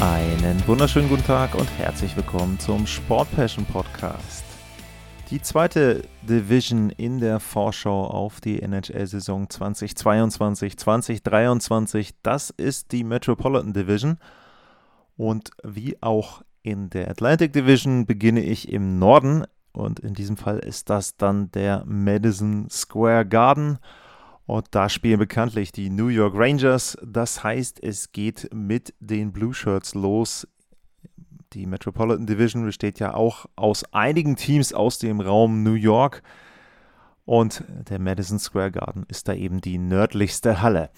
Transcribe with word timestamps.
Einen 0.00 0.66
wunderschönen 0.66 1.08
guten 1.10 1.24
Tag 1.24 1.54
und 1.54 1.68
herzlich 1.76 2.16
willkommen 2.16 2.58
zum 2.58 2.86
Sport 2.86 3.30
Passion 3.36 3.66
Podcast. 3.66 4.46
Die 5.28 5.42
zweite 5.42 6.08
Division 6.22 6.88
in 6.88 7.20
der 7.20 7.38
Vorschau 7.38 8.06
auf 8.06 8.40
die 8.40 8.62
NHL-Saison 8.62 9.48
2022-2023, 9.48 12.14
das 12.22 12.48
ist 12.48 12.92
die 12.92 13.04
Metropolitan 13.04 13.74
Division. 13.74 14.16
Und 15.18 15.50
wie 15.62 15.98
auch 16.00 16.40
in 16.62 16.88
der 16.88 17.10
Atlantic 17.10 17.52
Division 17.52 18.06
beginne 18.06 18.40
ich 18.40 18.72
im 18.72 18.98
Norden 18.98 19.44
und 19.72 20.00
in 20.00 20.14
diesem 20.14 20.38
Fall 20.38 20.60
ist 20.60 20.88
das 20.88 21.18
dann 21.18 21.52
der 21.52 21.84
Madison 21.84 22.70
Square 22.70 23.26
Garden. 23.26 23.78
Und 24.50 24.66
da 24.72 24.88
spielen 24.88 25.20
bekanntlich 25.20 25.70
die 25.70 25.90
New 25.90 26.08
York 26.08 26.34
Rangers. 26.36 26.98
Das 27.04 27.44
heißt, 27.44 27.80
es 27.82 28.10
geht 28.10 28.50
mit 28.52 28.92
den 28.98 29.32
Blue 29.32 29.54
Shirts 29.54 29.94
los 29.94 30.48
die 31.52 31.66
Metropolitan 31.66 32.26
Division 32.26 32.64
besteht 32.64 33.00
ja 33.00 33.14
auch 33.14 33.46
aus 33.56 33.82
einigen 33.92 34.36
Teams 34.36 34.72
aus 34.72 34.98
dem 34.98 35.20
Raum 35.20 35.64
New 35.64 35.74
York. 35.74 36.22
Und 37.24 37.64
der 37.68 37.98
Madison 37.98 38.38
Square 38.38 38.70
Garden 38.70 39.04
ist 39.08 39.26
da 39.28 39.34
eben 39.34 39.60
die 39.60 39.78
nördlichste 39.78 40.62
Halle. 40.62 40.90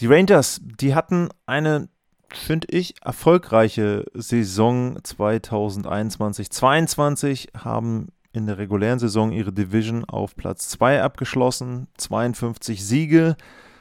Die 0.00 0.06
Rangers, 0.06 0.60
die 0.62 0.94
hatten 0.94 1.30
eine, 1.46 1.88
finde 2.28 2.66
ich, 2.70 2.96
erfolgreiche 3.02 4.04
Saison 4.14 4.98
2021-22, 4.98 7.56
haben 7.56 8.08
in 8.34 8.46
der 8.46 8.58
regulären 8.58 8.98
Saison 8.98 9.30
ihre 9.30 9.52
Division 9.52 10.04
auf 10.04 10.34
Platz 10.34 10.68
2 10.68 11.02
abgeschlossen, 11.02 11.86
52 11.96 12.84
Siege 12.84 13.36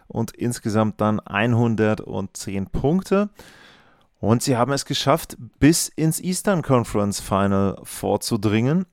und 0.08 0.32
insgesamt 0.32 1.02
dann 1.02 1.20
110 1.20 2.68
Punkte. 2.68 3.30
Und 4.20 4.44
sie 4.44 4.56
haben 4.56 4.72
es 4.72 4.86
geschafft, 4.86 5.38
bis 5.60 5.90
ins 5.90 6.22
Eastern 6.22 6.62
Conference 6.62 7.20
Final 7.20 7.78
vorzudringen. 7.84 8.86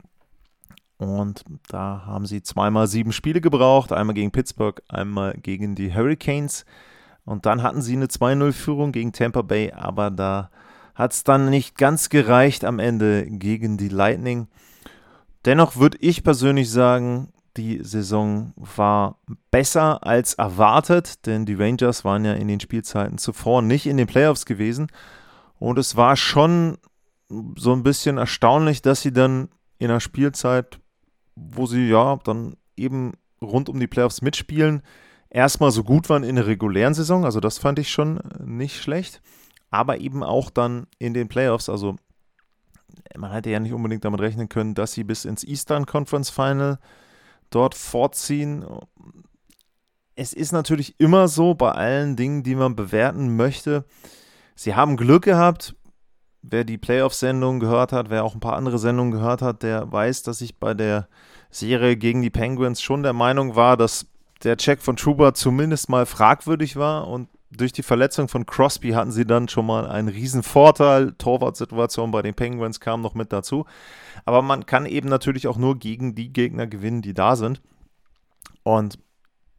Und 0.96 1.44
da 1.68 2.04
haben 2.06 2.26
sie 2.26 2.42
zweimal 2.42 2.86
sieben 2.86 3.12
Spiele 3.12 3.40
gebraucht, 3.40 3.92
einmal 3.92 4.14
gegen 4.14 4.32
Pittsburgh, 4.32 4.82
einmal 4.88 5.34
gegen 5.34 5.74
die 5.74 5.94
Hurricanes. 5.94 6.64
Und 7.24 7.46
dann 7.46 7.62
hatten 7.62 7.82
sie 7.82 7.96
eine 7.96 8.06
2-0-Führung 8.06 8.92
gegen 8.92 9.12
Tampa 9.12 9.42
Bay, 9.42 9.72
aber 9.72 10.10
da 10.10 10.50
hat 10.94 11.12
es 11.12 11.22
dann 11.22 11.48
nicht 11.50 11.76
ganz 11.76 12.08
gereicht 12.08 12.64
am 12.64 12.78
Ende 12.78 13.26
gegen 13.26 13.76
die 13.76 13.88
Lightning. 13.88 14.48
Dennoch 15.44 15.76
würde 15.76 15.98
ich 16.00 16.22
persönlich 16.22 16.70
sagen, 16.70 17.32
die 17.56 17.82
Saison 17.82 18.52
war 18.56 19.18
besser 19.50 20.06
als 20.06 20.34
erwartet, 20.34 21.26
denn 21.26 21.46
die 21.46 21.54
Rangers 21.54 22.04
waren 22.04 22.24
ja 22.24 22.34
in 22.34 22.48
den 22.48 22.60
Spielzeiten 22.60 23.18
zuvor 23.18 23.62
nicht 23.62 23.86
in 23.86 23.96
den 23.96 24.06
Playoffs 24.06 24.46
gewesen. 24.46 24.88
Und 25.58 25.78
es 25.78 25.96
war 25.96 26.16
schon 26.16 26.78
so 27.56 27.72
ein 27.72 27.82
bisschen 27.82 28.18
erstaunlich, 28.18 28.82
dass 28.82 29.02
sie 29.02 29.12
dann 29.12 29.48
in 29.78 29.88
der 29.88 30.00
Spielzeit, 30.00 30.80
wo 31.34 31.66
sie 31.66 31.88
ja 31.88 32.18
dann 32.24 32.56
eben 32.76 33.12
rund 33.42 33.68
um 33.68 33.80
die 33.80 33.86
Playoffs 33.86 34.22
mitspielen, 34.22 34.82
erstmal 35.28 35.70
so 35.70 35.84
gut 35.84 36.08
waren 36.08 36.24
in 36.24 36.36
der 36.36 36.46
regulären 36.46 36.94
Saison. 36.94 37.24
Also 37.24 37.40
das 37.40 37.58
fand 37.58 37.78
ich 37.78 37.90
schon 37.90 38.20
nicht 38.44 38.82
schlecht. 38.82 39.22
Aber 39.70 39.98
eben 39.98 40.22
auch 40.22 40.50
dann 40.50 40.86
in 40.98 41.14
den 41.14 41.28
Playoffs. 41.28 41.68
Also 41.68 41.96
man 43.16 43.32
hätte 43.32 43.50
ja 43.50 43.60
nicht 43.60 43.72
unbedingt 43.72 44.04
damit 44.04 44.20
rechnen 44.20 44.48
können, 44.48 44.74
dass 44.74 44.92
sie 44.92 45.04
bis 45.04 45.24
ins 45.24 45.44
Eastern 45.44 45.86
Conference 45.86 46.30
Final 46.30 46.78
dort 47.50 47.74
vorziehen. 47.74 48.64
Es 50.14 50.32
ist 50.32 50.52
natürlich 50.52 50.98
immer 50.98 51.28
so 51.28 51.54
bei 51.54 51.72
allen 51.72 52.16
Dingen, 52.16 52.42
die 52.42 52.54
man 52.54 52.76
bewerten 52.76 53.36
möchte. 53.36 53.84
Sie 54.54 54.74
haben 54.74 54.96
Glück 54.96 55.24
gehabt. 55.24 55.74
Wer 56.42 56.64
die 56.64 56.78
Playoff-Sendung 56.78 57.60
gehört 57.60 57.92
hat, 57.92 58.08
wer 58.08 58.24
auch 58.24 58.34
ein 58.34 58.40
paar 58.40 58.56
andere 58.56 58.78
Sendungen 58.78 59.12
gehört 59.12 59.42
hat, 59.42 59.62
der 59.62 59.92
weiß, 59.92 60.22
dass 60.22 60.40
ich 60.40 60.58
bei 60.58 60.72
der 60.72 61.06
Serie 61.50 61.96
gegen 61.96 62.22
die 62.22 62.30
Penguins 62.30 62.80
schon 62.80 63.02
der 63.02 63.12
Meinung 63.12 63.56
war, 63.56 63.76
dass 63.76 64.06
der 64.42 64.56
Check 64.56 64.80
von 64.80 64.96
Truber 64.96 65.34
zumindest 65.34 65.90
mal 65.90 66.06
fragwürdig 66.06 66.76
war 66.76 67.08
und 67.08 67.28
durch 67.50 67.72
die 67.72 67.82
Verletzung 67.82 68.28
von 68.28 68.46
Crosby 68.46 68.90
hatten 68.90 69.10
sie 69.10 69.26
dann 69.26 69.48
schon 69.48 69.66
mal 69.66 69.86
einen 69.86 70.08
riesen 70.08 70.42
Vorteil. 70.42 71.12
Torwartsituation 71.18 72.10
bei 72.10 72.22
den 72.22 72.34
Penguins 72.34 72.78
kam 72.78 73.00
noch 73.00 73.14
mit 73.14 73.32
dazu. 73.32 73.66
Aber 74.24 74.42
man 74.42 74.66
kann 74.66 74.86
eben 74.86 75.08
natürlich 75.08 75.48
auch 75.48 75.56
nur 75.56 75.78
gegen 75.78 76.14
die 76.14 76.32
Gegner 76.32 76.66
gewinnen, 76.66 77.02
die 77.02 77.14
da 77.14 77.36
sind. 77.36 77.60
Und 78.62 78.98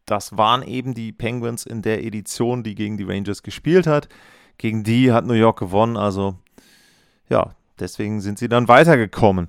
das 0.06 0.38
waren 0.38 0.63
eben 0.63 0.94
die 0.94 1.12
Penguins 1.12 1.66
in 1.66 1.81
der 1.81 2.03
Edition, 2.03 2.63
die 2.63 2.75
gegen 2.75 2.97
die 2.97 3.03
Rangers 3.03 3.44
gespielt 3.44 3.88
hat. 3.88 4.08
Gegen 4.58 4.84
die 4.84 5.12
hat 5.12 5.25
New 5.25 5.34
York 5.34 5.59
gewonnen, 5.59 5.97
also 5.97 6.35
ja, 7.29 7.56
deswegen 7.79 8.22
sind 8.22 8.38
sie 8.38 8.50
dann 8.50 8.68
weitergekommen. 8.68 9.47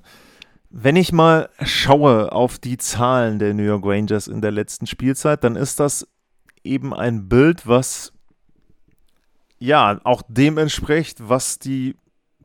Wenn 0.69 0.95
ich 0.95 1.11
mal 1.11 1.49
schaue 1.61 2.31
auf 2.31 2.57
die 2.57 2.77
Zahlen 2.77 3.37
der 3.37 3.53
New 3.53 3.63
York 3.63 3.85
Rangers 3.85 4.27
in 4.27 4.41
der 4.41 4.51
letzten 4.51 4.87
Spielzeit, 4.87 5.43
dann 5.43 5.55
ist 5.55 5.79
das 5.79 6.07
eben 6.63 6.93
ein 6.93 7.27
Bild, 7.29 7.67
was 7.67 8.12
ja 9.59 9.99
auch 10.03 10.21
dem 10.27 10.57
entspricht, 10.57 11.29
was 11.29 11.59
die 11.59 11.95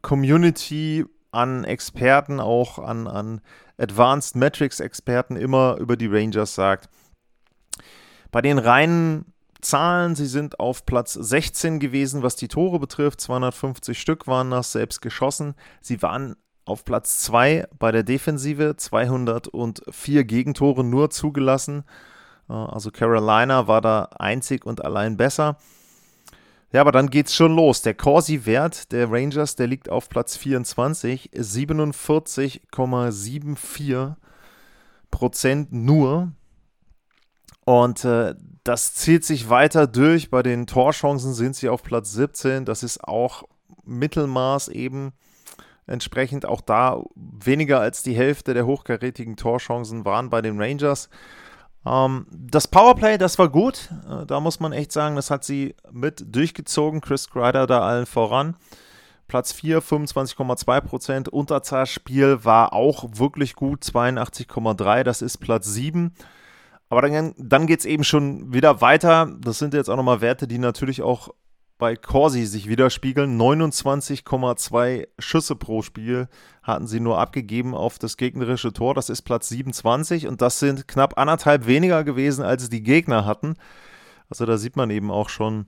Community 0.03 1.05
an 1.31 1.65
Experten, 1.65 2.41
auch 2.41 2.79
an, 2.79 3.07
an 3.07 3.41
Advanced 3.77 4.37
Metrics 4.37 4.81
Experten 4.81 5.37
immer 5.37 5.77
über 5.79 5.97
die 5.97 6.07
Rangers 6.07 6.55
sagt. 6.55 6.89
Bei 8.31 8.43
den 8.43 8.59
reinen 8.59 9.33
Zahlen. 9.61 10.15
Sie 10.15 10.27
sind 10.27 10.61
auf 10.61 10.87
Platz 10.87 11.15
16 11.15 11.81
gewesen, 11.81 12.23
was 12.23 12.37
die 12.37 12.49
Tore 12.49 12.79
betrifft. 12.79 13.21
250 13.21 13.99
Stück 13.99 14.27
waren 14.27 14.51
das 14.51 14.73
selbst 14.73 15.01
geschossen. 15.01 15.55
Sie 15.81 16.03
waren 16.03 16.37
auf 16.65 16.85
Platz 16.85 17.21
2 17.21 17.67
bei 17.79 17.93
der 17.93 18.03
Defensive. 18.03 18.77
204 18.77 20.25
Gegentore 20.25 20.85
nur 20.85 21.11
zugelassen. 21.11 21.85
Äh, 22.49 22.53
also 22.53 22.91
Carolina 22.91 23.67
war 23.67 23.81
da 23.81 24.11
einzig 24.19 24.65
und 24.65 24.85
allein 24.85 25.17
besser. 25.17 25.57
Ja, 26.71 26.83
aber 26.83 26.93
dann 26.93 27.09
geht's 27.09 27.35
schon 27.35 27.57
los. 27.57 27.81
Der 27.83 27.95
Corsi-Wert 27.95 28.93
der 28.93 29.11
Rangers, 29.11 29.57
der 29.57 29.67
liegt 29.67 29.89
auf 29.89 30.11
Platz 30.11 30.37
24, 30.37 31.31
47,74 31.33 34.17
Prozent 35.11 35.73
nur. 35.73 36.33
Und 37.65 38.05
äh, 38.05 38.35
das 38.65 38.93
zieht 38.95 39.25
sich 39.25 39.49
weiter 39.49 39.87
durch. 39.87 40.29
Bei 40.31 40.43
den 40.43 40.67
Torchancen 40.67 41.33
sind 41.33 41.57
sie 41.57 41.71
auf 41.71 41.83
Platz 41.83 42.13
17. 42.13 42.67
Das 42.67 42.83
ist 42.83 43.03
auch 43.03 43.45
Mittelmaß 43.85 44.69
eben. 44.69 45.15
Entsprechend 45.87 46.45
auch 46.45 46.61
da 46.61 47.03
weniger 47.15 47.81
als 47.81 48.03
die 48.03 48.15
Hälfte 48.15 48.53
der 48.53 48.67
hochkarätigen 48.67 49.37
Torchancen 49.37 50.05
waren 50.05 50.29
bei 50.29 50.43
den 50.43 50.61
Rangers. 50.61 51.09
Ähm, 51.87 52.27
das 52.31 52.69
Powerplay, 52.69 53.19
das 53.19 53.39
war 53.39 53.49
gut. 53.49 53.91
Äh, 54.09 54.27
da 54.27 54.41
muss 54.41 54.61
man 54.61 54.73
echt 54.73 54.93
sagen, 54.93 55.17
das 55.17 55.31
hat 55.31 55.45
sie 55.45 55.75
mit 55.91 56.35
durchgezogen. 56.35 57.01
Chris 57.01 57.31
Kreider 57.31 57.67
da 57.67 57.81
allen 57.81 58.07
voran. 58.07 58.57
Platz 59.27 59.53
4, 59.53 59.83
25,2 59.83 60.81
Prozent. 60.81 61.29
Unterzahlspiel 61.29 62.45
war 62.45 62.73
auch 62.73 63.05
wirklich 63.13 63.55
gut, 63.55 63.83
82,3. 63.83 65.03
Das 65.03 65.23
ist 65.23 65.39
Platz 65.39 65.67
7. 65.69 66.15
Aber 66.89 67.03
dann, 67.03 67.35
dann 67.37 67.67
geht 67.67 67.81
es 67.81 67.85
eben 67.85 68.05
schon 68.05 68.53
wieder 68.53 68.81
weiter. 68.81 69.31
Das 69.41 69.59
sind 69.59 69.75
jetzt 69.75 69.91
auch 69.91 69.97
nochmal 69.97 70.23
Werte, 70.23 70.49
die 70.49 70.59
natürlich 70.59 71.03
auch 71.03 71.29
bei 71.79 71.95
Corsi 71.97 72.45
sich 72.45 72.69
widerspiegeln. 72.69 73.41
29,2 73.41 75.09
Schüsse 75.19 75.55
pro 75.57 75.83
Spiel 75.83 76.29
hatten 76.63 76.87
sie 76.89 77.01
nur 77.01 77.19
abgegeben 77.19 77.75
auf 77.75 77.99
das 77.99 78.17
gegnerische 78.17 78.73
Tor. 78.73 78.95
Das 78.95 79.09
ist 79.09 79.23
Platz 79.23 79.49
27 79.49 80.27
und 80.27 80.43
das 80.43 80.59
sind 80.59 80.89
knapp 80.89 81.17
anderthalb 81.17 81.67
weniger 81.67 82.05
gewesen, 82.05 82.45
als 82.45 82.69
die 82.69 82.83
Gegner 82.83 83.25
hatten. 83.25 83.55
Also 84.29 84.45
da 84.45 84.59
sieht 84.59 84.77
man 84.77 84.91
eben 84.91 85.11
auch 85.11 85.29
schon, 85.29 85.67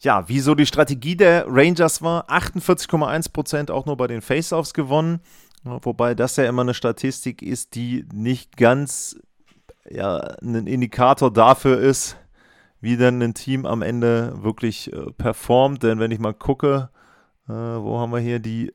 ja, 0.00 0.28
wie 0.28 0.40
so 0.40 0.54
die 0.54 0.66
Strategie 0.66 1.16
der 1.16 1.46
Rangers 1.48 2.02
war. 2.02 2.28
48,1% 2.30 3.70
auch 3.70 3.86
nur 3.86 3.96
bei 3.96 4.06
den 4.06 4.20
Faceoffs 4.20 4.74
gewonnen. 4.74 5.20
Wobei 5.64 6.14
das 6.14 6.36
ja 6.36 6.44
immer 6.44 6.62
eine 6.62 6.74
Statistik 6.74 7.42
ist, 7.42 7.74
die 7.74 8.06
nicht 8.12 8.56
ganz 8.56 9.18
ja, 9.90 10.18
ein 10.42 10.66
Indikator 10.66 11.32
dafür 11.32 11.80
ist, 11.80 12.16
wie 12.80 12.96
dann 12.96 13.22
ein 13.22 13.34
Team 13.34 13.66
am 13.66 13.82
Ende 13.82 14.42
wirklich 14.42 14.92
äh, 14.92 15.10
performt. 15.12 15.82
Denn 15.82 15.98
wenn 15.98 16.10
ich 16.10 16.18
mal 16.18 16.34
gucke, 16.34 16.90
äh, 17.48 17.52
wo 17.52 17.98
haben 17.98 18.12
wir 18.12 18.20
hier 18.20 18.38
die 18.38 18.72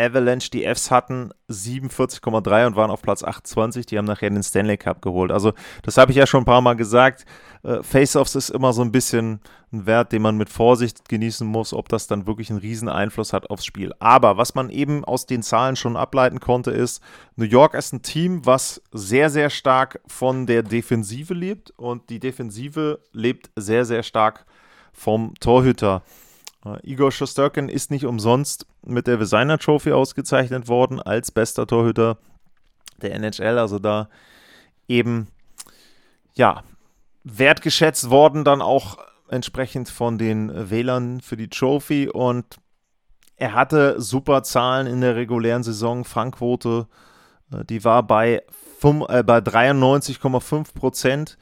Avalanche, 0.00 0.50
die 0.50 0.64
Fs 0.64 0.90
hatten 0.90 1.30
47,3 1.48 2.66
und 2.66 2.76
waren 2.76 2.90
auf 2.90 3.02
Platz 3.02 3.22
28. 3.22 3.86
Die 3.86 3.98
haben 3.98 4.06
nachher 4.06 4.30
den 4.30 4.42
Stanley 4.42 4.76
Cup 4.76 5.02
geholt. 5.02 5.30
Also, 5.30 5.52
das 5.82 5.96
habe 5.96 6.12
ich 6.12 6.16
ja 6.16 6.26
schon 6.26 6.42
ein 6.42 6.46
paar 6.46 6.60
Mal 6.60 6.74
gesagt. 6.74 7.24
Äh, 7.62 7.82
Face-Offs 7.82 8.34
ist 8.34 8.50
immer 8.50 8.72
so 8.72 8.82
ein 8.82 8.92
bisschen 8.92 9.40
ein 9.72 9.86
Wert, 9.86 10.12
den 10.12 10.22
man 10.22 10.36
mit 10.36 10.48
Vorsicht 10.48 11.08
genießen 11.08 11.46
muss, 11.46 11.72
ob 11.72 11.88
das 11.88 12.06
dann 12.06 12.26
wirklich 12.26 12.50
einen 12.50 12.58
riesen 12.58 12.88
Einfluss 12.88 13.32
hat 13.32 13.50
aufs 13.50 13.64
Spiel. 13.64 13.92
Aber 13.98 14.36
was 14.36 14.54
man 14.54 14.70
eben 14.70 15.04
aus 15.04 15.26
den 15.26 15.42
Zahlen 15.42 15.76
schon 15.76 15.96
ableiten 15.96 16.40
konnte, 16.40 16.70
ist, 16.70 17.02
New 17.36 17.44
York 17.44 17.74
ist 17.74 17.92
ein 17.92 18.02
Team, 18.02 18.44
was 18.46 18.82
sehr, 18.92 19.30
sehr 19.30 19.50
stark 19.50 20.00
von 20.06 20.46
der 20.46 20.62
Defensive 20.62 21.34
lebt 21.34 21.70
und 21.76 22.10
die 22.10 22.18
Defensive 22.18 23.00
lebt 23.12 23.50
sehr, 23.54 23.84
sehr 23.84 24.02
stark 24.02 24.44
vom 24.92 25.34
Torhüter. 25.38 26.02
Uh, 26.64 26.76
Igor 26.82 27.10
Shosturkin 27.10 27.70
ist 27.70 27.90
nicht 27.90 28.04
umsonst 28.04 28.66
mit 28.84 29.06
der 29.06 29.16
Designer 29.16 29.58
Trophy 29.58 29.92
ausgezeichnet 29.92 30.68
worden 30.68 31.00
als 31.00 31.30
bester 31.30 31.66
Torhüter 31.66 32.18
der 33.00 33.14
NHL. 33.14 33.58
Also 33.58 33.78
da 33.78 34.10
eben, 34.86 35.28
ja, 36.34 36.64
wertgeschätzt 37.24 38.10
worden 38.10 38.44
dann 38.44 38.60
auch 38.60 38.98
entsprechend 39.28 39.88
von 39.88 40.18
den 40.18 40.70
Wählern 40.70 41.20
für 41.20 41.36
die 41.36 41.48
Trophy 41.48 42.08
und 42.08 42.58
er 43.36 43.54
hatte 43.54 43.98
super 44.00 44.42
Zahlen 44.42 44.86
in 44.86 45.00
der 45.00 45.16
regulären 45.16 45.62
Saison. 45.62 46.04
Fangquote, 46.04 46.88
äh, 47.52 47.64
die 47.64 47.84
war 47.84 48.02
bei, 48.02 48.42
äh, 48.82 49.22
bei 49.22 49.38
93,5 49.40 50.74
Prozent 50.74 51.38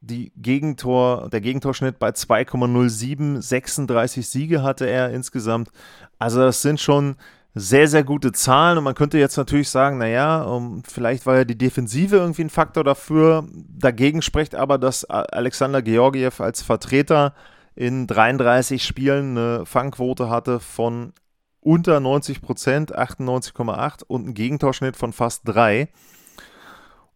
die 0.00 0.32
Gegentor, 0.36 1.28
der 1.30 1.40
Gegentorschnitt 1.40 1.98
bei 1.98 2.10
2,07, 2.10 3.40
36 3.40 4.28
Siege 4.28 4.62
hatte 4.62 4.86
er 4.86 5.10
insgesamt. 5.10 5.70
Also 6.18 6.40
das 6.40 6.62
sind 6.62 6.80
schon 6.80 7.16
sehr, 7.54 7.88
sehr 7.88 8.04
gute 8.04 8.32
Zahlen 8.32 8.78
und 8.78 8.84
man 8.84 8.94
könnte 8.94 9.18
jetzt 9.18 9.36
natürlich 9.36 9.68
sagen, 9.68 9.98
naja, 9.98 10.42
um, 10.42 10.82
vielleicht 10.84 11.26
war 11.26 11.36
ja 11.36 11.44
die 11.44 11.58
Defensive 11.58 12.16
irgendwie 12.16 12.44
ein 12.44 12.50
Faktor 12.50 12.84
dafür. 12.84 13.46
Dagegen 13.52 14.22
spricht 14.22 14.54
aber, 14.54 14.78
dass 14.78 15.04
Alexander 15.04 15.82
Georgiev 15.82 16.40
als 16.40 16.62
Vertreter 16.62 17.34
in 17.74 18.06
33 18.06 18.84
Spielen 18.84 19.36
eine 19.36 19.66
Fangquote 19.66 20.30
hatte 20.30 20.60
von 20.60 21.12
unter 21.60 22.00
90 22.00 22.40
Prozent, 22.40 22.96
98,8 22.96 24.04
und 24.06 24.24
einen 24.24 24.34
Gegentorschnitt 24.34 24.96
von 24.96 25.12
fast 25.12 25.42
3. 25.46 25.88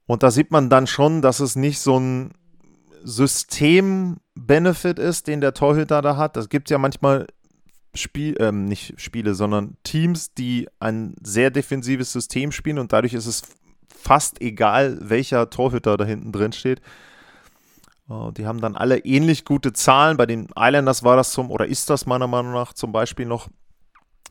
Und 0.06 0.22
da 0.22 0.30
sieht 0.30 0.50
man 0.50 0.68
dann 0.68 0.86
schon, 0.86 1.22
dass 1.22 1.40
es 1.40 1.56
nicht 1.56 1.80
so 1.80 1.98
ein 1.98 2.32
System-Benefit 3.04 4.98
ist, 4.98 5.26
den 5.26 5.40
der 5.40 5.54
Torhüter 5.54 6.02
da 6.02 6.16
hat. 6.16 6.36
Das 6.36 6.48
gibt 6.48 6.70
ja 6.70 6.78
manchmal 6.78 7.26
Spiel, 7.94 8.34
ähm, 8.40 8.64
nicht 8.64 9.00
Spiele, 9.00 9.34
sondern 9.34 9.76
Teams, 9.84 10.34
die 10.34 10.68
ein 10.80 11.14
sehr 11.22 11.50
defensives 11.50 12.12
System 12.12 12.50
spielen 12.50 12.78
und 12.78 12.92
dadurch 12.92 13.14
ist 13.14 13.26
es 13.26 13.42
fast 13.88 14.40
egal, 14.40 14.98
welcher 15.00 15.48
Torhüter 15.48 15.96
da 15.96 16.04
hinten 16.04 16.32
drin 16.32 16.52
steht. 16.52 16.80
Uh, 18.08 18.32
die 18.32 18.46
haben 18.46 18.60
dann 18.60 18.76
alle 18.76 18.98
ähnlich 18.98 19.46
gute 19.46 19.72
Zahlen. 19.72 20.18
Bei 20.18 20.26
den 20.26 20.48
Islanders 20.56 21.04
war 21.04 21.16
das 21.16 21.32
zum, 21.32 21.50
oder 21.50 21.66
ist 21.66 21.88
das 21.88 22.04
meiner 22.04 22.26
Meinung 22.26 22.52
nach 22.52 22.74
zum 22.74 22.92
Beispiel 22.92 23.24
noch 23.24 23.48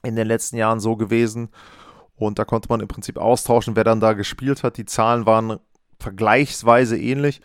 in 0.03 0.15
den 0.15 0.27
letzten 0.27 0.57
Jahren 0.57 0.79
so 0.79 0.95
gewesen. 0.95 1.49
Und 2.15 2.37
da 2.37 2.45
konnte 2.45 2.69
man 2.69 2.81
im 2.81 2.87
Prinzip 2.87 3.17
austauschen, 3.17 3.75
wer 3.75 3.83
dann 3.83 3.99
da 3.99 4.13
gespielt 4.13 4.61
hat. 4.61 4.77
Die 4.77 4.85
Zahlen 4.85 5.25
waren 5.25 5.59
vergleichsweise 5.99 6.99
ähnlich. 6.99 7.41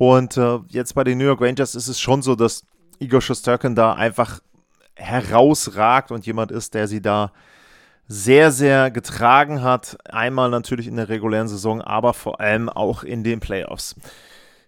Und 0.00 0.38
äh, 0.38 0.60
jetzt 0.68 0.94
bei 0.94 1.04
den 1.04 1.18
New 1.18 1.26
York 1.26 1.42
Rangers 1.42 1.74
ist 1.74 1.86
es 1.86 2.00
schon 2.00 2.22
so, 2.22 2.34
dass 2.34 2.64
Igor 3.00 3.20
Shosturkin 3.20 3.74
da 3.74 3.92
einfach 3.92 4.40
herausragt 4.96 6.10
und 6.10 6.24
jemand 6.24 6.52
ist, 6.52 6.72
der 6.72 6.88
sie 6.88 7.02
da 7.02 7.32
sehr, 8.08 8.50
sehr 8.50 8.90
getragen 8.90 9.62
hat. 9.62 9.98
Einmal 10.10 10.48
natürlich 10.48 10.86
in 10.86 10.96
der 10.96 11.10
regulären 11.10 11.48
Saison, 11.48 11.82
aber 11.82 12.14
vor 12.14 12.40
allem 12.40 12.70
auch 12.70 13.02
in 13.02 13.24
den 13.24 13.40
Playoffs. 13.40 13.94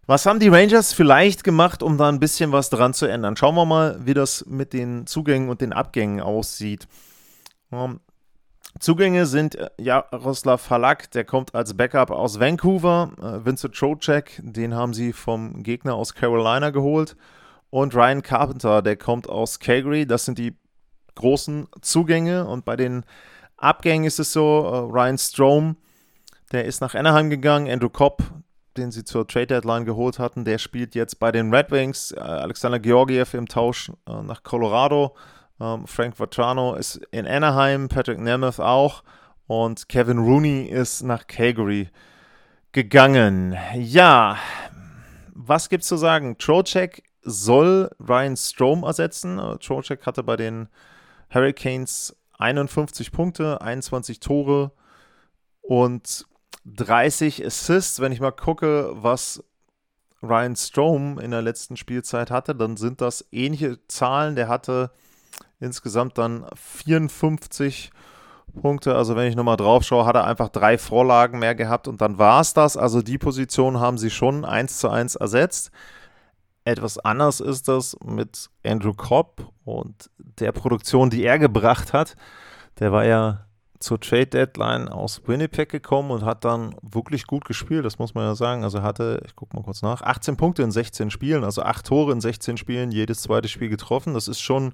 Was 0.05 0.27
haben 0.27 0.39
die 0.39 0.49
Rangers 0.49 0.93
vielleicht 0.93 1.45
gemacht, 1.45 1.83
um 1.83 1.97
da 1.97 2.11
ein 2.11 2.21
bisschen 2.21 2.53
was 2.53 2.69
dran 2.69 2.93
zu 2.93 3.07
ändern? 3.07 3.35
Schauen 3.35 3.55
wir 3.55 3.65
mal, 3.65 3.99
wie 4.05 4.13
das 4.13 4.45
mit 4.45 4.75
den 4.75 5.07
Zugängen 5.07 5.49
und 5.49 5.63
den 5.63 5.73
Abgängen 5.73 6.21
aussieht. 6.21 6.87
Zugänge 8.79 9.27
sind 9.27 9.55
äh, 9.55 9.71
Jaroslav 9.79 10.71
Halak, 10.71 11.11
der 11.13 11.25
kommt 11.25 11.55
als 11.55 11.75
Backup 11.75 12.11
aus 12.11 12.41
Vancouver. 12.41 13.13
Äh, 13.19 13.45
Vincent 13.45 13.75
Trocek, 13.75 14.41
den 14.43 14.75
haben 14.75 14.95
sie 14.95 15.13
vom 15.13 15.63
Gegner 15.63 15.95
aus 15.95 16.15
Carolina 16.15 16.71
geholt. 16.71 17.17
Und 17.71 17.95
Ryan 17.95 18.23
Carpenter, 18.23 18.83
der 18.83 18.97
kommt 18.97 19.29
aus 19.29 19.59
Calgary. 19.61 20.07
Das 20.07 20.25
sind 20.25 20.39
die 20.39 20.57
großen 21.15 21.69
Zugänge. 21.81 22.47
Und 22.47 22.65
bei 22.65 22.77
den 22.77 23.05
Abgängen 23.57 24.05
ist 24.05 24.19
es 24.19 24.33
so, 24.33 24.65
äh, 24.65 24.79
Ryan 24.79 25.19
Strom, 25.19 25.77
der 26.51 26.65
ist 26.65 26.81
nach 26.81 26.95
Anaheim 26.95 27.31
gegangen. 27.31 27.71
Andrew 27.71 27.89
Kopp, 27.89 28.23
den 28.77 28.91
sie 28.91 29.05
zur 29.05 29.29
Trade 29.29 29.47
Deadline 29.49 29.85
geholt 29.85 30.19
hatten, 30.19 30.45
der 30.45 30.59
spielt 30.59 30.95
jetzt 30.95 31.19
bei 31.19 31.31
den 31.31 31.55
Red 31.55 31.71
Wings. 31.71 32.13
Alexander 32.15 32.79
Georgiev 32.79 33.35
im 33.35 33.47
Tausch 33.47 33.93
nach 34.07 34.43
Colorado. 34.43 35.15
Ähm, 35.61 35.87
Frank 35.87 36.17
Vatrano 36.17 36.75
ist 36.75 36.97
in 37.11 37.27
Anaheim, 37.27 37.89
Patrick 37.89 38.19
Nemeth 38.19 38.61
auch 38.61 39.03
und 39.47 39.89
Kevin 39.89 40.19
Rooney 40.19 40.65
ist 40.65 41.03
nach 41.03 41.27
Calgary 41.27 41.89
gegangen. 42.73 43.57
Ja, 43.77 44.39
was 45.35 45.69
gibt's 45.69 45.89
zu 45.89 45.97
sagen? 45.97 46.39
Trocek 46.39 47.03
soll 47.23 47.91
Ryan 48.01 48.37
Strom 48.37 48.83
ersetzen. 48.83 49.39
Trocek 49.61 50.07
hatte 50.07 50.23
bei 50.23 50.37
den 50.37 50.69
Hurricanes 51.33 52.17
51 52.39 53.13
Punkte, 53.13 53.61
21 53.61 54.21
Tore 54.21 54.73
und 55.61 56.27
30 56.65 57.45
Assists. 57.45 58.01
Wenn 58.01 58.13
ich 58.13 58.21
mal 58.21 58.33
gucke, 58.33 58.91
was 58.95 59.45
Ryan 60.23 60.57
Strom 60.57 61.19
in 61.19 61.31
der 61.31 61.43
letzten 61.43 61.77
Spielzeit 61.77 62.31
hatte, 62.31 62.55
dann 62.55 62.77
sind 62.77 63.01
das 63.01 63.27
ähnliche 63.33 63.79
Zahlen. 63.89 64.37
Der 64.37 64.49
hatte 64.49 64.91
insgesamt 65.63 66.19
dann 66.19 66.45
54 66.55 67.91
Punkte. 68.61 68.95
Also 68.95 69.17
wenn 69.17 69.29
ich 69.29 69.37
nochmal 69.37 69.57
drauf 69.57 69.85
schaue, 69.85 70.05
hat 70.05 70.17
er 70.17 70.27
einfach 70.27 70.49
drei 70.49 70.77
Vorlagen 70.77 71.39
mehr 71.39 71.55
gehabt 71.55 71.89
und 71.89 72.01
dann 72.01 72.19
war 72.19 72.41
es 72.41 72.53
das. 72.53 72.77
Also 72.77 73.03
die 73.03 73.19
Position 73.19 73.81
haben 73.81 73.99
sie 73.99 74.11
schon 74.11 74.45
eins 74.45 74.79
zu 74.79 74.89
eins 74.89 75.15
ersetzt. 75.17 75.71
Etwas 76.65 76.99
anders 76.99 77.41
ist 77.41 77.69
das 77.69 77.97
mit 78.05 78.51
Andrew 78.65 78.93
Cobb 78.93 79.51
und 79.65 80.11
der 80.19 80.53
Produktion, 80.53 81.11
die 81.11 81.25
er 81.25 81.39
gebracht 81.39 81.93
hat. 81.93 82.17
Der 82.79 82.93
war 82.93 83.05
ja 83.05 83.47
zur 83.81 83.99
Trade 83.99 84.27
Deadline 84.27 84.89
aus 84.89 85.23
Winnipeg 85.27 85.69
gekommen 85.69 86.13
und 86.13 86.25
hat 86.25 86.45
dann 86.45 86.77
wirklich 86.83 87.27
gut 87.27 87.45
gespielt, 87.45 87.85
das 87.85 87.99
muss 87.99 88.15
man 88.15 88.25
ja 88.25 88.35
sagen. 88.37 88.63
Also 88.63 88.83
hatte, 88.83 89.21
ich 89.27 89.35
gucke 89.35 89.57
mal 89.57 89.65
kurz 89.65 89.83
nach, 89.83 90.03
18 90.03 90.37
Punkte 90.37 90.63
in 90.63 90.71
16 90.71 91.11
Spielen, 91.11 91.43
also 91.43 91.63
8 91.63 91.85
Tore 91.85 92.13
in 92.13 92.21
16 92.21 92.57
Spielen, 92.57 92.93
jedes 92.93 93.23
zweite 93.23 93.49
Spiel 93.49 93.69
getroffen. 93.69 94.15
Das 94.15 94.29
ist 94.29 94.41
schon 94.41 94.73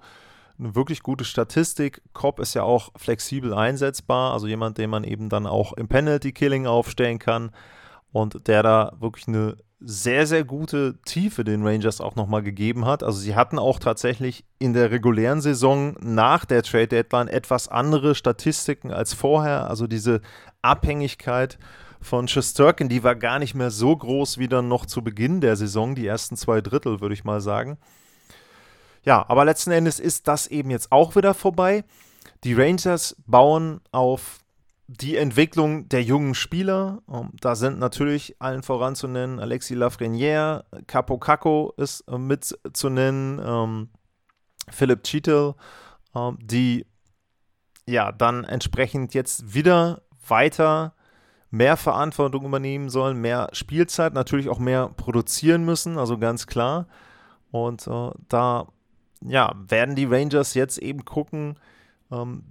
eine 0.58 0.74
wirklich 0.74 1.02
gute 1.02 1.24
Statistik. 1.24 2.02
Cobb 2.12 2.40
ist 2.40 2.54
ja 2.54 2.62
auch 2.62 2.90
flexibel 2.96 3.54
einsetzbar, 3.54 4.32
also 4.32 4.46
jemand, 4.46 4.78
den 4.78 4.90
man 4.90 5.04
eben 5.04 5.28
dann 5.28 5.46
auch 5.46 5.72
im 5.72 5.88
Penalty 5.88 6.32
Killing 6.32 6.66
aufstellen 6.66 7.18
kann 7.18 7.50
und 8.12 8.48
der 8.48 8.62
da 8.62 8.92
wirklich 8.98 9.28
eine 9.28 9.56
sehr, 9.80 10.26
sehr 10.26 10.44
gute 10.44 10.98
Tiefe 11.04 11.44
den 11.44 11.64
Rangers 11.64 12.00
auch 12.00 12.16
nochmal 12.16 12.42
gegeben 12.42 12.84
hat. 12.84 13.04
Also 13.04 13.20
sie 13.20 13.36
hatten 13.36 13.58
auch 13.58 13.78
tatsächlich 13.78 14.44
in 14.58 14.72
der 14.72 14.90
regulären 14.90 15.40
Saison 15.40 15.96
nach 16.00 16.44
der 16.44 16.64
Trade 16.64 16.88
Deadline 16.88 17.28
etwas 17.28 17.68
andere 17.68 18.16
Statistiken 18.16 18.90
als 18.90 19.14
vorher. 19.14 19.70
Also 19.70 19.86
diese 19.86 20.20
Abhängigkeit 20.62 21.58
von 22.00 22.26
Shesterkin, 22.26 22.88
die 22.88 23.04
war 23.04 23.14
gar 23.14 23.38
nicht 23.38 23.54
mehr 23.54 23.70
so 23.70 23.96
groß 23.96 24.38
wie 24.38 24.48
dann 24.48 24.68
noch 24.68 24.84
zu 24.86 25.02
Beginn 25.02 25.40
der 25.40 25.54
Saison, 25.54 25.94
die 25.94 26.06
ersten 26.06 26.36
zwei 26.36 26.60
Drittel, 26.60 27.00
würde 27.00 27.14
ich 27.14 27.24
mal 27.24 27.40
sagen. 27.40 27.78
Ja, 29.04 29.24
aber 29.28 29.44
letzten 29.44 29.70
Endes 29.70 30.00
ist 30.00 30.28
das 30.28 30.46
eben 30.46 30.70
jetzt 30.70 30.92
auch 30.92 31.16
wieder 31.16 31.34
vorbei. 31.34 31.84
Die 32.44 32.54
Rangers 32.54 33.16
bauen 33.26 33.80
auf 33.90 34.38
die 34.88 35.16
Entwicklung 35.16 35.88
der 35.88 36.02
jungen 36.02 36.34
Spieler. 36.34 37.02
Ähm, 37.12 37.30
da 37.40 37.54
sind 37.54 37.78
natürlich 37.78 38.36
allen 38.40 38.62
voran 38.62 38.96
zu 38.96 39.06
nennen 39.06 39.38
Alexis 39.38 39.76
Lafreniere, 39.76 40.64
Capo 40.86 41.18
Caco 41.18 41.74
ist 41.76 42.00
äh, 42.08 42.18
mit 42.18 42.58
zu 42.72 42.88
nennen, 42.88 43.40
ähm, 43.44 43.88
Philipp 44.70 45.04
Cheetel, 45.04 45.54
ähm, 46.14 46.38
die 46.40 46.86
ja 47.86 48.12
dann 48.12 48.44
entsprechend 48.44 49.14
jetzt 49.14 49.54
wieder 49.54 50.02
weiter 50.26 50.94
mehr 51.50 51.76
Verantwortung 51.76 52.44
übernehmen 52.44 52.90
sollen, 52.90 53.18
mehr 53.20 53.48
Spielzeit, 53.52 54.12
natürlich 54.14 54.48
auch 54.48 54.58
mehr 54.58 54.88
produzieren 54.88 55.64
müssen, 55.64 55.98
also 55.98 56.18
ganz 56.18 56.46
klar. 56.46 56.86
Und 57.50 57.86
äh, 57.86 58.10
da 58.28 58.66
ja, 59.22 59.54
werden 59.66 59.94
die 59.94 60.04
Rangers 60.04 60.54
jetzt 60.54 60.78
eben 60.78 61.04
gucken, 61.04 61.56
ähm, 62.10 62.42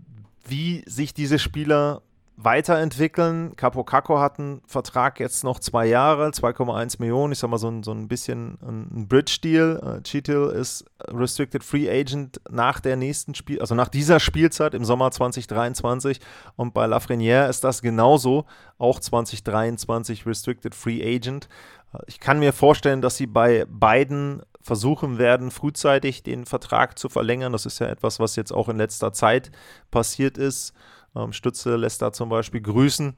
wie 0.45 0.83
sich 0.87 1.13
diese 1.13 1.39
Spieler 1.39 2.01
weiterentwickeln. 2.37 3.55
Capo 3.55 3.83
Caco 3.83 4.19
hat 4.19 4.39
einen 4.39 4.61
Vertrag 4.67 5.19
jetzt 5.19 5.43
noch 5.43 5.59
zwei 5.59 5.87
Jahre, 5.87 6.29
2,1 6.29 6.97
Millionen. 6.99 7.33
Ich 7.33 7.39
sag 7.39 7.49
mal 7.49 7.57
so 7.57 7.67
ein, 7.67 7.81
so 7.81 7.91
ein 7.91 8.07
bisschen 8.07 8.59
ein 8.61 9.07
Bridge-Deal. 9.07 9.97
Äh, 9.97 10.03
Cheetil 10.03 10.53
ist 10.55 10.85
Restricted 11.07 11.63
Free 11.63 11.89
Agent 11.89 12.39
nach 12.49 12.79
der 12.79 12.95
nächsten 12.95 13.33
Spiel, 13.33 13.59
also 13.59 13.73
nach 13.73 13.89
dieser 13.89 14.19
Spielzeit 14.19 14.75
im 14.75 14.85
Sommer 14.85 15.09
2023. 15.09 16.19
Und 16.55 16.75
bei 16.75 16.85
Lafreniere 16.85 17.49
ist 17.49 17.63
das 17.63 17.81
genauso, 17.81 18.45
auch 18.77 18.99
2023 18.99 20.27
Restricted 20.27 20.75
Free 20.75 21.03
Agent. 21.03 21.49
Äh, 21.91 22.03
ich 22.05 22.19
kann 22.19 22.37
mir 22.37 22.53
vorstellen, 22.53 23.01
dass 23.01 23.17
sie 23.17 23.27
bei 23.27 23.65
beiden 23.67 24.43
versuchen 24.67 25.17
werden, 25.17 25.49
frühzeitig 25.49 26.23
den 26.23 26.45
Vertrag 26.45 26.99
zu 26.99 27.07
verlängern. 27.07 27.53
Das 27.53 27.65
ist 27.65 27.79
ja 27.79 27.87
etwas, 27.87 28.19
was 28.19 28.35
jetzt 28.35 28.51
auch 28.51 28.67
in 28.67 28.77
letzter 28.77 29.13
Zeit 29.13 29.49
passiert 29.91 30.37
ist. 30.37 30.73
Ähm, 31.15 31.31
Stütze 31.31 31.77
lässt 31.77 32.01
da 32.01 32.11
zum 32.11 32.27
Beispiel 32.27 32.61
grüßen. 32.61 33.15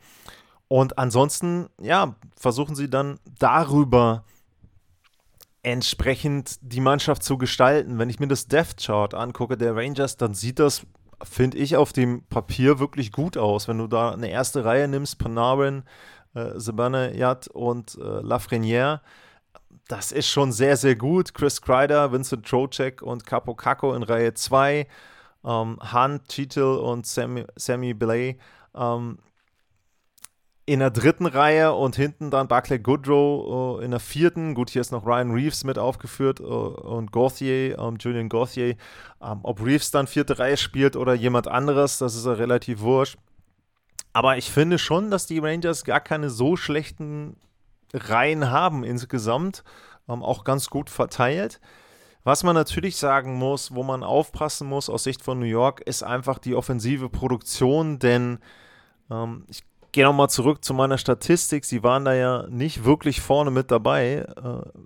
Und 0.67 0.99
ansonsten, 0.99 1.67
ja, 1.81 2.15
versuchen 2.39 2.75
sie 2.75 2.87
dann 2.87 3.19
darüber 3.39 4.25
entsprechend 5.63 6.59
die 6.61 6.81
Mannschaft 6.81 7.23
zu 7.23 7.39
gestalten. 7.39 7.97
Wenn 7.97 8.11
ich 8.11 8.19
mir 8.19 8.27
das 8.27 8.47
Death 8.47 8.77
Chart 8.77 9.15
angucke 9.15 9.57
der 9.57 9.75
Rangers, 9.75 10.17
dann 10.17 10.35
sieht 10.35 10.59
das, 10.59 10.85
finde 11.23 11.57
ich, 11.57 11.75
auf 11.75 11.91
dem 11.93 12.23
Papier 12.29 12.77
wirklich 12.77 13.11
gut 13.11 13.37
aus. 13.37 13.67
Wenn 13.67 13.79
du 13.79 13.87
da 13.87 14.11
eine 14.11 14.29
erste 14.29 14.63
Reihe 14.63 14.87
nimmst, 14.87 15.17
Panarin, 15.17 15.81
äh, 16.35 16.55
Zibanejad 16.59 17.47
und 17.47 17.97
äh, 17.99 18.21
Lafreniere, 18.21 19.01
das 19.87 20.11
ist 20.11 20.27
schon 20.27 20.51
sehr, 20.51 20.77
sehr 20.77 20.95
gut. 20.95 21.33
Chris 21.33 21.61
Kreider, 21.61 22.11
Vincent 22.11 22.45
Trocek 22.45 23.01
und 23.01 23.25
Capo 23.25 23.55
Caco 23.55 23.93
in 23.93 24.03
Reihe 24.03 24.33
2 24.33 24.87
ähm, 25.43 25.79
Hunt, 25.93 26.27
Cheetle 26.27 26.79
und 26.79 27.05
Sammy, 27.05 27.45
Sammy 27.55 27.93
Blay 27.93 28.37
ähm, 28.75 29.19
in 30.65 30.79
der 30.79 30.91
dritten 30.91 31.25
Reihe 31.25 31.73
und 31.73 31.95
hinten 31.95 32.29
dann 32.29 32.47
Barclay 32.47 32.77
Goodrow 32.77 33.79
äh, 33.79 33.85
in 33.85 33.91
der 33.91 33.99
vierten. 33.99 34.53
Gut, 34.53 34.69
hier 34.69 34.81
ist 34.81 34.91
noch 34.91 35.05
Ryan 35.05 35.31
Reeves 35.31 35.63
mit 35.63 35.79
aufgeführt 35.79 36.39
äh, 36.39 36.43
und 36.43 37.11
Gauthier, 37.11 37.79
ähm, 37.79 37.97
Julian 37.99 38.29
Gauthier. 38.29 38.75
Ähm, 39.21 39.39
ob 39.41 39.65
Reeves 39.65 39.89
dann 39.91 40.05
vierte 40.05 40.37
Reihe 40.37 40.57
spielt 40.57 40.95
oder 40.95 41.15
jemand 41.15 41.47
anderes, 41.47 41.97
das 41.97 42.15
ist 42.15 42.25
ja 42.25 42.33
relativ 42.33 42.81
wurscht. 42.81 43.17
Aber 44.13 44.37
ich 44.37 44.51
finde 44.51 44.77
schon, 44.77 45.09
dass 45.09 45.25
die 45.25 45.39
Rangers 45.39 45.83
gar 45.83 45.99
keine 45.99 46.29
so 46.29 46.55
schlechten 46.55 47.37
Reihen 47.93 48.51
haben 48.51 48.83
insgesamt. 48.83 49.63
Ähm, 50.07 50.23
auch 50.23 50.43
ganz 50.43 50.69
gut 50.69 50.89
verteilt. 50.89 51.59
Was 52.23 52.43
man 52.43 52.55
natürlich 52.55 52.97
sagen 52.97 53.35
muss, 53.35 53.73
wo 53.73 53.83
man 53.83 54.03
aufpassen 54.03 54.67
muss 54.67 54.89
aus 54.89 55.03
Sicht 55.03 55.23
von 55.23 55.39
New 55.39 55.45
York, 55.45 55.81
ist 55.81 56.03
einfach 56.03 56.37
die 56.37 56.53
offensive 56.53 57.09
Produktion, 57.09 57.97
denn 57.97 58.39
ähm, 59.09 59.45
ich 59.47 59.63
gehe 59.91 60.03
nochmal 60.03 60.29
zurück 60.29 60.63
zu 60.63 60.73
meiner 60.73 60.97
Statistik. 60.97 61.65
Sie 61.65 61.83
waren 61.83 62.05
da 62.05 62.13
ja 62.13 62.45
nicht 62.49 62.83
wirklich 62.83 63.21
vorne 63.21 63.51
mit 63.51 63.71
dabei. 63.71 64.25
Äh, 64.35 64.79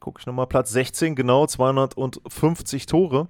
Gucke 0.00 0.20
ich 0.20 0.26
nochmal, 0.26 0.46
Platz 0.46 0.70
16, 0.70 1.14
genau, 1.14 1.46
250 1.46 2.84
Tore. 2.84 3.28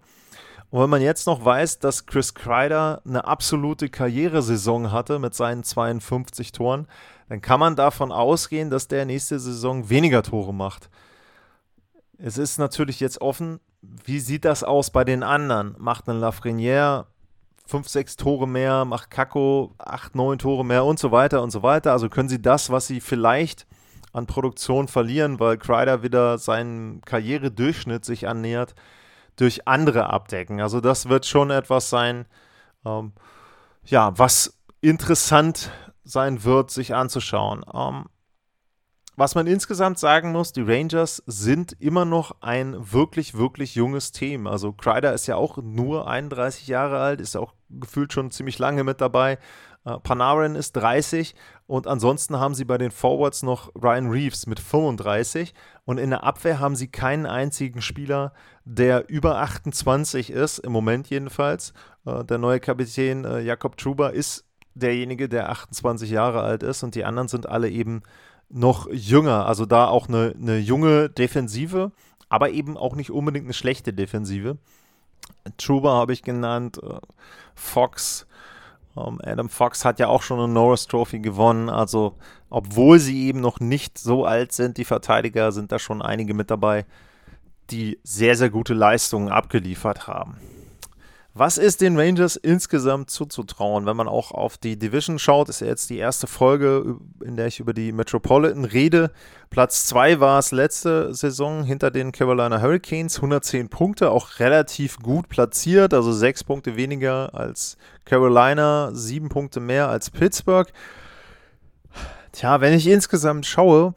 Und 0.71 0.83
wenn 0.83 0.91
man 0.91 1.03
jetzt 1.03 1.29
noch 1.29 1.45
weiß, 1.45 1.79
dass 1.79 2.07
Chris 2.07 2.35
Kreider 2.35 3.01
eine 3.07 3.27
absolute 3.27 3.89
Karrieresaison 3.89 4.91
hatte 4.91 5.21
mit 5.21 5.35
seinen 5.35 5.63
52 5.63 6.51
Toren, 6.51 6.89
dann 7.29 7.41
kann 7.41 7.61
man 7.61 7.77
davon 7.77 8.13
ausgehen, 8.13 8.71
dass 8.71 8.89
der 8.89 9.07
nächste 9.07 9.39
Saison 9.39 9.89
weniger 9.89 10.23
Tore 10.23 10.53
macht. 10.53 10.91
Es 12.19 12.39
ist 12.39 12.59
natürlich 12.59 13.01
jetzt 13.01 13.21
offen, 13.21 13.61
wie 13.81 14.21
sieht 14.21 14.45
das 14.45 14.65
aus 14.65 14.91
bei 14.91 15.05
den 15.05 15.23
anderen? 15.23 15.75
Macht 15.79 16.09
ein 16.09 16.21
Lafreniere 16.21 17.07
5, 17.67 17.89
6 17.89 18.17
Tore 18.17 18.47
mehr, 18.47 18.85
macht 18.85 19.11
Kako 19.11 19.75
8, 19.79 20.15
9 20.15 20.39
Tore 20.39 20.65
mehr 20.65 20.85
und 20.85 20.99
so 20.99 21.13
weiter 21.13 21.43
und 21.43 21.51
so 21.51 21.63
weiter. 21.63 21.93
Also 21.93 22.09
können 22.09 22.29
sie 22.29 22.43
das, 22.43 22.71
was 22.71 22.87
sie 22.87 23.01
vielleicht 23.01 23.67
an 24.13 24.27
Produktion 24.27 24.87
verlieren, 24.87 25.41
weil 25.41 25.59
Kreider 25.59 26.03
wieder 26.03 26.39
seinen 26.39 27.01
Karrieredurchschnitt 27.03 28.05
sich 28.05 28.29
annähert, 28.29 28.75
durch 29.37 29.67
andere 29.67 30.11
abdecken. 30.11 30.61
Also 30.61 30.81
das 30.81 31.09
wird 31.09 31.27
schon 31.27 31.51
etwas 31.51 31.91
sein, 31.91 32.27
ähm, 32.85 33.13
ja, 33.85 34.17
was 34.17 34.59
interessant 34.81 35.71
sein 36.05 36.45
wird, 36.45 36.71
sich 36.71 36.95
anzuschauen. 36.95 37.65
Ähm, 37.73 38.07
was 39.17 39.37
man 39.37 39.47
insgesamt 39.47 39.99
sagen 39.99 40.33
muss, 40.33 40.53
die 40.53 40.63
Rangers 40.63 41.23
sind 41.27 41.81
immer 41.81 42.05
noch 42.05 42.37
ein 42.41 42.75
wirklich, 42.93 43.35
wirklich 43.35 43.77
junges 43.77 44.11
Team. 44.11 44.49
Also 44.49 44.73
Kreider 44.73 45.13
ist 45.13 45.29
ja 45.29 45.37
auch 45.37 45.59
nur 45.59 46.09
31 46.09 46.67
Jahre 46.67 46.99
alt, 46.99 47.21
ist 47.21 47.35
ja 47.35 47.41
auch 47.41 47.55
gefühlt 47.71 48.13
schon 48.13 48.33
ziemlich 48.33 48.59
lange 48.59 48.83
mit 48.83 49.01
dabei. 49.01 49.39
Uh, 49.87 49.99
Panarin 50.01 50.55
ist 50.55 50.73
30 50.73 51.35
und 51.67 51.87
ansonsten 51.87 52.41
haben 52.41 52.55
sie 52.55 52.65
bei 52.65 52.79
den 52.79 52.91
Forwards 52.91 53.43
noch 53.43 53.71
Ryan 53.75 54.09
Reeves 54.09 54.47
mit 54.47 54.59
35 54.59 55.53
und 55.85 55.99
in 55.99 56.09
der 56.09 56.25
Abwehr 56.25 56.59
haben 56.59 56.75
sie 56.75 56.89
keinen 56.89 57.27
einzigen 57.27 57.83
Spieler, 57.83 58.33
der 58.65 59.11
über 59.11 59.43
28 59.43 60.31
ist, 60.31 60.59
im 60.59 60.73
Moment 60.73 61.11
jedenfalls. 61.11 61.75
Uh, 62.07 62.23
der 62.23 62.39
neue 62.39 62.61
Kapitän 62.61 63.27
uh, 63.27 63.37
Jakob 63.37 63.77
Truber 63.77 64.15
ist 64.15 64.47
derjenige, 64.75 65.29
der 65.29 65.51
28 65.51 66.11
Jahre 66.11 66.43
alt 66.43 66.63
ist 66.63 66.83
und 66.83 66.95
die 66.95 67.05
anderen 67.05 67.29
sind 67.29 67.49
alle 67.49 67.69
eben 67.71 68.03
noch 68.49 68.89
jünger. 68.91 69.47
Also 69.47 69.67
da 69.67 69.87
auch 69.87 70.09
eine, 70.09 70.35
eine 70.41 70.59
junge 70.59 71.09
Defensive, 71.09 71.93
aber 72.29 72.51
eben 72.51 72.77
auch 72.77 72.97
nicht 72.97 73.11
unbedingt 73.11 73.47
eine 73.47 73.55
schlechte 73.55 73.93
Defensive. 73.93 74.59
Truba 75.57 75.93
habe 75.93 76.13
ich 76.13 76.23
genannt, 76.23 76.81
äh, 76.83 76.99
Fox. 77.55 78.27
Ähm, 78.97 79.21
Adam 79.23 79.49
Fox 79.49 79.85
hat 79.85 79.99
ja 79.99 80.09
auch 80.09 80.23
schon 80.23 80.39
eine 80.39 80.53
Norris 80.53 80.87
Trophy 80.87 81.21
gewonnen. 81.21 81.69
Also, 81.69 82.17
obwohl 82.51 82.99
sie 82.99 83.27
eben 83.27 83.41
noch 83.41 83.61
nicht 83.61 83.99
so 83.99 84.25
alt 84.25 84.53
sind, 84.53 84.77
die 84.79 84.85
Verteidiger, 84.85 85.53
sind 85.53 85.73
da 85.73 85.79
schon 85.79 86.03
einige 86.03 86.35
mit 86.35 86.51
dabei, 86.51 86.85
die 87.71 87.99
sehr, 88.03 88.37
sehr 88.37 88.51
gute 88.51 88.75
Leistungen 88.75 89.29
abgeliefert 89.29 90.07
haben. 90.07 90.37
Was 91.37 91.59
ist 91.59 91.81
den 91.81 91.99
Rangers 91.99 92.37
insgesamt 92.37 93.11
zuzutrauen? 93.11 93.87
Wenn 93.87 93.97
man 93.97 94.07
auch 94.07 94.31
auf 94.31 94.57
die 94.57 94.79
Division 94.79 95.19
schaut, 95.19 95.49
ist 95.49 95.63
ja 95.63 95.67
jetzt 95.67 95.91
die 95.91 95.99
erste 95.99 96.29
Folge, 96.29 96.97
in 97.25 97.35
der 97.35 97.49
ich 97.49 97.59
über 97.59 97.75
die 97.75 97.91
Metropolitan 97.91 98.65
rede. 98.65 99.11
Platz 99.51 99.85
2 99.87 100.21
war 100.21 100.39
es 100.39 100.53
letzte 100.53 101.13
Saison 101.13 101.65
hinter 101.65 101.91
den 101.91 102.13
Carolina 102.13 102.63
Hurricanes. 102.63 103.17
110 103.17 103.69
Punkte, 103.69 104.13
auch 104.13 104.39
relativ 104.39 104.99
gut 104.99 105.29
platziert, 105.29 105.93
also 105.93 106.13
6 106.13 106.45
Punkte 106.45 106.77
weniger 106.77 107.35
als 107.35 107.79
Carolina, 108.05 108.91
7 108.93 109.29
Punkte 109.29 109.59
mehr 109.59 109.89
als 109.89 110.11
Pittsburgh. 110.11 110.73
Tja, 112.31 112.61
wenn 112.61 112.75
ich 112.75 112.87
insgesamt 112.87 113.45
schaue, 113.45 113.95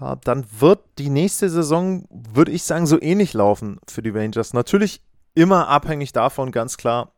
äh, 0.00 0.16
dann 0.24 0.46
wird 0.60 0.80
die 0.96 1.10
nächste 1.10 1.50
Saison, 1.50 2.06
würde 2.10 2.52
ich 2.52 2.62
sagen, 2.62 2.86
so 2.86 2.98
ähnlich 3.02 3.34
laufen 3.34 3.80
für 3.86 4.00
die 4.00 4.08
Rangers. 4.08 4.54
Natürlich 4.54 5.02
immer 5.34 5.68
abhängig 5.68 6.12
davon, 6.12 6.52
ganz 6.52 6.76
klar, 6.76 7.12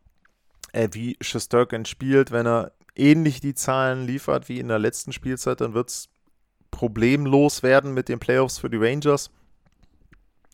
äh, 0.72 0.88
wie 0.92 1.16
Shesterkin 1.20 1.84
spielt. 1.84 2.30
Wenn 2.30 2.46
er 2.46 2.72
ähnlich 2.94 3.40
die 3.40 3.54
Zahlen 3.54 4.06
liefert 4.06 4.48
wie 4.48 4.58
in 4.58 4.68
der 4.68 4.78
letzten 4.78 5.12
Spielzeit, 5.12 5.60
dann 5.60 5.74
wird 5.74 5.90
es 5.90 6.08
problemlos 6.70 7.62
werden 7.62 7.94
mit 7.94 8.08
den 8.08 8.18
Playoffs 8.18 8.58
für 8.58 8.70
die 8.70 8.78
Rangers. 8.78 9.30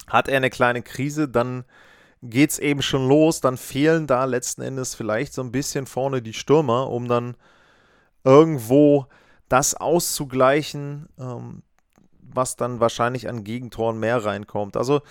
Hat 0.09 0.29
er 0.29 0.37
eine 0.37 0.51
kleine 0.51 0.83
Krise, 0.83 1.29
dann 1.29 1.65
geht 2.23 2.51
es 2.51 2.59
eben 2.59 2.83
schon 2.83 3.09
los. 3.09 3.41
Dann 3.41 3.57
fehlen 3.57 4.07
da 4.07 4.25
letzten 4.25 4.63
Endes 4.63 4.95
vielleicht 4.95 5.33
so 5.33 5.43
ein 5.43 5.53
bisschen 5.53 5.87
vorne 5.87 6.23
die 6.23 6.33
Stürmer, 6.33 6.91
um 6.91 7.09
dann 7.09 7.37
irgendwo 8.25 9.07
das 9.49 9.75
auszugleichen, 9.75 11.09
ähm, 11.19 11.63
was 12.21 12.57
dann 12.57 12.81
wahrscheinlich 12.81 13.29
an 13.29 13.45
Gegentoren 13.45 13.99
mehr 13.99 14.25
reinkommt. 14.25 14.77
Also 14.77 15.03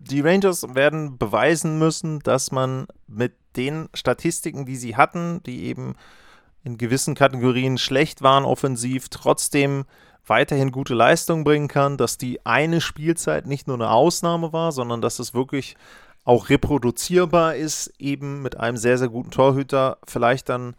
die 0.00 0.20
Rangers 0.20 0.74
werden 0.74 1.18
beweisen 1.18 1.78
müssen, 1.78 2.20
dass 2.20 2.52
man 2.52 2.86
mit 3.06 3.34
den 3.56 3.88
Statistiken, 3.94 4.64
die 4.64 4.76
sie 4.76 4.96
hatten, 4.96 5.42
die 5.44 5.64
eben 5.64 5.94
in 6.64 6.78
gewissen 6.78 7.14
Kategorien 7.14 7.78
schlecht 7.78 8.22
waren 8.22 8.44
offensiv, 8.44 9.08
trotzdem 9.08 9.84
weiterhin 10.26 10.70
gute 10.70 10.94
Leistung 10.94 11.44
bringen 11.44 11.68
kann, 11.68 11.96
dass 11.96 12.16
die 12.16 12.44
eine 12.46 12.80
Spielzeit 12.80 13.46
nicht 13.46 13.66
nur 13.66 13.76
eine 13.76 13.90
Ausnahme 13.90 14.52
war, 14.52 14.72
sondern 14.72 15.00
dass 15.00 15.18
es 15.18 15.34
wirklich 15.34 15.76
auch 16.24 16.48
reproduzierbar 16.48 17.56
ist, 17.56 17.92
eben 17.98 18.42
mit 18.42 18.58
einem 18.58 18.76
sehr, 18.76 18.96
sehr 18.96 19.08
guten 19.08 19.32
Torhüter, 19.32 19.98
vielleicht 20.06 20.48
dann 20.48 20.76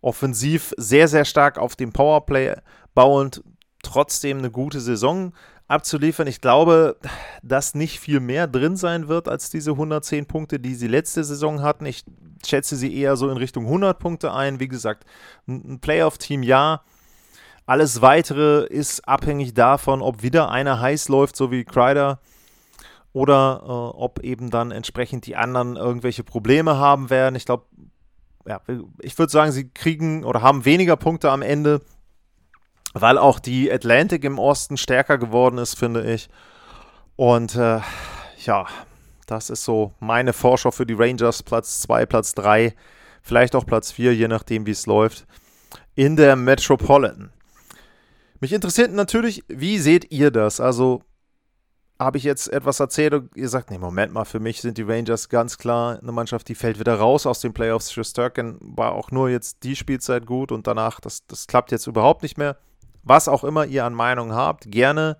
offensiv 0.00 0.72
sehr, 0.78 1.08
sehr 1.08 1.26
stark 1.26 1.58
auf 1.58 1.76
dem 1.76 1.92
Powerplay 1.92 2.54
bauend, 2.94 3.42
trotzdem 3.82 4.38
eine 4.38 4.50
gute 4.50 4.80
Saison 4.80 5.32
abzuliefern. 5.68 6.26
Ich 6.26 6.40
glaube, 6.40 6.96
dass 7.42 7.74
nicht 7.74 8.00
viel 8.00 8.20
mehr 8.20 8.46
drin 8.46 8.76
sein 8.76 9.08
wird 9.08 9.28
als 9.28 9.50
diese 9.50 9.72
110 9.72 10.26
Punkte, 10.26 10.60
die 10.60 10.74
sie 10.74 10.88
letzte 10.88 11.24
Saison 11.24 11.62
hatten. 11.62 11.86
Ich 11.86 12.04
schätze 12.44 12.76
sie 12.76 12.96
eher 12.96 13.16
so 13.16 13.28
in 13.28 13.36
Richtung 13.36 13.64
100 13.64 13.98
Punkte 13.98 14.32
ein. 14.32 14.60
Wie 14.60 14.68
gesagt, 14.68 15.04
ein 15.46 15.80
Playoff-Team 15.80 16.42
ja. 16.42 16.82
Alles 17.66 18.00
weitere 18.00 18.64
ist 18.66 19.08
abhängig 19.08 19.54
davon, 19.54 20.00
ob 20.00 20.22
wieder 20.22 20.50
einer 20.50 20.80
heiß 20.80 21.08
läuft, 21.08 21.36
so 21.36 21.50
wie 21.50 21.64
Kreider, 21.64 22.20
oder 23.12 23.62
äh, 23.64 23.66
ob 23.66 24.20
eben 24.20 24.50
dann 24.50 24.70
entsprechend 24.70 25.26
die 25.26 25.34
anderen 25.34 25.74
irgendwelche 25.74 26.22
Probleme 26.22 26.76
haben 26.76 27.10
werden. 27.10 27.34
Ich 27.34 27.44
glaube, 27.44 27.64
ja, 28.46 28.60
ich 29.00 29.18
würde 29.18 29.32
sagen, 29.32 29.50
sie 29.50 29.68
kriegen 29.68 30.22
oder 30.22 30.42
haben 30.42 30.64
weniger 30.64 30.96
Punkte 30.96 31.32
am 31.32 31.42
Ende, 31.42 31.80
weil 33.00 33.18
auch 33.18 33.38
die 33.38 33.70
Atlantic 33.70 34.24
im 34.24 34.38
Osten 34.38 34.76
stärker 34.76 35.18
geworden 35.18 35.58
ist, 35.58 35.78
finde 35.78 36.10
ich. 36.12 36.28
Und 37.16 37.54
äh, 37.54 37.80
ja, 38.44 38.66
das 39.26 39.50
ist 39.50 39.64
so 39.64 39.92
meine 40.00 40.32
Vorschau 40.32 40.70
für 40.70 40.86
die 40.86 40.94
Rangers. 40.94 41.42
Platz 41.42 41.80
2, 41.82 42.06
Platz 42.06 42.34
3, 42.34 42.74
vielleicht 43.22 43.54
auch 43.54 43.66
Platz 43.66 43.92
4, 43.92 44.14
je 44.14 44.28
nachdem, 44.28 44.66
wie 44.66 44.70
es 44.70 44.86
läuft, 44.86 45.26
in 45.94 46.16
der 46.16 46.36
Metropolitan. 46.36 47.30
Mich 48.40 48.52
interessiert 48.52 48.92
natürlich, 48.92 49.44
wie 49.48 49.78
seht 49.78 50.10
ihr 50.10 50.30
das? 50.30 50.60
Also 50.60 51.02
habe 51.98 52.18
ich 52.18 52.24
jetzt 52.24 52.52
etwas 52.52 52.80
erzählt 52.80 53.14
und 53.14 53.34
ihr 53.34 53.48
sagt, 53.48 53.70
nee, 53.70 53.78
Moment 53.78 54.12
mal, 54.12 54.26
für 54.26 54.40
mich 54.40 54.60
sind 54.60 54.76
die 54.76 54.82
Rangers 54.82 55.30
ganz 55.30 55.56
klar 55.56 55.98
eine 56.00 56.12
Mannschaft, 56.12 56.48
die 56.48 56.54
fällt 56.54 56.78
wieder 56.78 56.96
raus 56.96 57.26
aus 57.26 57.40
den 57.40 57.54
Playoffs. 57.54 57.92
Schusterkin 57.92 58.58
war 58.60 58.92
auch 58.92 59.10
nur 59.10 59.30
jetzt 59.30 59.62
die 59.64 59.76
Spielzeit 59.76 60.26
gut 60.26 60.52
und 60.52 60.66
danach, 60.66 61.00
das, 61.00 61.26
das 61.26 61.46
klappt 61.46 61.72
jetzt 61.72 61.86
überhaupt 61.86 62.22
nicht 62.22 62.36
mehr. 62.36 62.58
Was 63.06 63.28
auch 63.28 63.44
immer 63.44 63.66
ihr 63.66 63.84
an 63.84 63.94
Meinung 63.94 64.34
habt, 64.34 64.68
gerne 64.68 65.16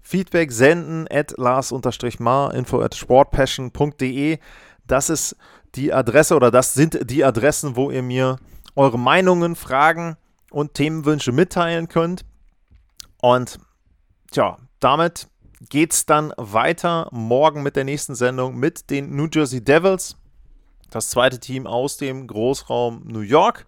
Feedback 0.00 0.52
senden 0.52 1.08
at 1.10 1.36
lars-mar, 1.36 2.54
info 2.54 2.80
at 2.80 2.94
sportpassion.de. 2.94 4.38
Das 4.86 5.10
ist 5.10 5.36
die 5.74 5.92
Adresse 5.92 6.36
oder 6.36 6.52
das 6.52 6.74
sind 6.74 7.10
die 7.10 7.24
Adressen, 7.24 7.74
wo 7.74 7.90
ihr 7.90 8.04
mir 8.04 8.38
eure 8.76 9.00
Meinungen, 9.00 9.56
Fragen 9.56 10.16
und 10.52 10.74
Themenwünsche 10.74 11.32
mitteilen 11.32 11.88
könnt. 11.88 12.24
Und 13.20 13.58
tja, 14.30 14.56
damit 14.78 15.26
geht 15.68 15.92
es 15.92 16.06
dann 16.06 16.32
weiter 16.36 17.08
morgen 17.10 17.64
mit 17.64 17.74
der 17.74 17.82
nächsten 17.82 18.14
Sendung 18.14 18.56
mit 18.56 18.90
den 18.90 19.16
New 19.16 19.26
Jersey 19.30 19.62
Devils, 19.62 20.16
das 20.90 21.10
zweite 21.10 21.40
Team 21.40 21.66
aus 21.66 21.96
dem 21.96 22.28
Großraum 22.28 23.02
New 23.06 23.22
York. 23.22 23.66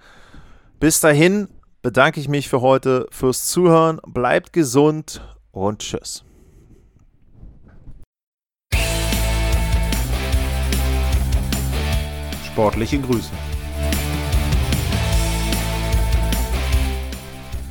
Bis 0.78 1.00
dahin 1.00 1.48
bedanke 1.82 2.20
ich 2.20 2.28
mich 2.28 2.48
für 2.48 2.60
heute 2.60 3.06
fürs 3.10 3.46
Zuhören. 3.46 4.00
Bleibt 4.06 4.52
gesund 4.52 5.22
und 5.50 5.80
tschüss. 5.80 6.24
Sportliche 12.46 13.00
Grüße. 13.00 13.30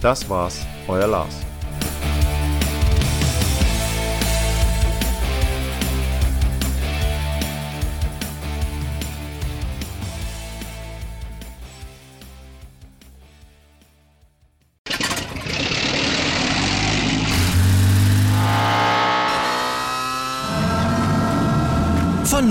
Das 0.02 0.30
war's, 0.30 0.66
euer 0.88 1.08
Lars. 1.08 1.49